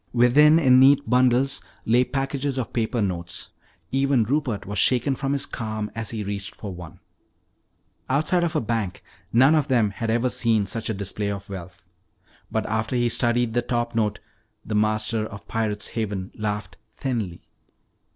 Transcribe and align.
Within, 0.13 0.57
in 0.57 0.79
neat 0.79 1.07
bundles, 1.07 1.61
lay 1.85 2.03
packages 2.03 2.57
of 2.57 2.73
paper 2.73 3.03
notes. 3.03 3.51
Even 3.91 4.23
Rupert 4.23 4.65
was 4.65 4.79
shaken 4.79 5.13
from 5.13 5.33
his 5.33 5.45
calm 5.45 5.91
as 5.93 6.09
he 6.09 6.23
reached 6.23 6.55
for 6.55 6.73
one. 6.73 6.99
Outside 8.09 8.43
of 8.43 8.55
a 8.55 8.61
bank 8.61 9.03
none 9.31 9.53
of 9.53 9.67
them 9.67 9.91
had 9.91 10.09
ever 10.09 10.29
seen 10.29 10.65
such 10.65 10.89
a 10.89 10.95
display 10.95 11.29
of 11.29 11.51
wealth. 11.51 11.83
But 12.49 12.65
after 12.65 12.95
he 12.95 13.09
studied 13.09 13.53
the 13.53 13.61
top 13.61 13.93
note, 13.93 14.19
the 14.65 14.73
master 14.73 15.23
of 15.27 15.47
Pirate's 15.47 15.89
Haven 15.89 16.31
laughed 16.33 16.77
thinly. 16.97 17.43